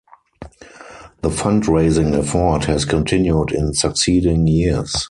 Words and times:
The 1.21 1.29
fund 1.29 1.67
raising 1.67 2.15
effort 2.15 2.65
has 2.65 2.85
continued 2.85 3.51
in 3.51 3.75
succeeding 3.75 4.47
years. 4.47 4.91